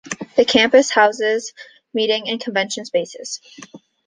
[0.35, 1.53] The campus houses
[1.93, 3.39] meeting and convention spaces.